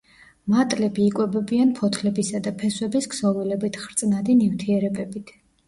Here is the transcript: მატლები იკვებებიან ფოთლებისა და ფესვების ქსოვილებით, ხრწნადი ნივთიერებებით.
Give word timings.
მატლები 0.53 1.05
იკვებებიან 1.09 1.73
ფოთლებისა 1.81 2.41
და 2.49 2.55
ფესვების 2.63 3.11
ქსოვილებით, 3.13 3.81
ხრწნადი 3.85 4.41
ნივთიერებებით. 4.43 5.35